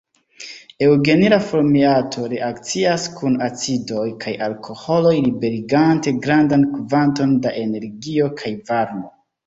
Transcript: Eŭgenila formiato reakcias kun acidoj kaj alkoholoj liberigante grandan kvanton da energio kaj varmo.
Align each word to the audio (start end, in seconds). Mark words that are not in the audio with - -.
Eŭgenila 0.85 1.37
formiato 1.49 2.23
reakcias 2.31 3.05
kun 3.21 3.37
acidoj 3.49 4.07
kaj 4.25 4.35
alkoholoj 4.49 5.15
liberigante 5.29 6.19
grandan 6.27 6.69
kvanton 6.75 7.41
da 7.49 7.57
energio 7.69 8.37
kaj 8.45 8.57
varmo. 8.75 9.19